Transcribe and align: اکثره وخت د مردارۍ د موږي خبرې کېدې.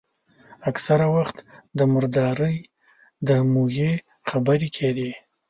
اکثره 0.69 1.07
وخت 1.15 1.37
د 1.77 1.79
مردارۍ 1.93 2.57
د 3.27 3.29
موږي 3.53 3.91
خبرې 4.29 4.69
کېدې. 4.77 5.11